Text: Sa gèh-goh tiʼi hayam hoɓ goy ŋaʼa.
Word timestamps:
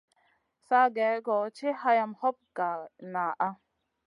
Sa 0.65 0.79
gèh-goh 0.95 1.47
tiʼi 1.55 1.69
hayam 1.81 2.11
hoɓ 2.19 2.35
goy 2.55 2.81
ŋaʼa. 3.13 3.47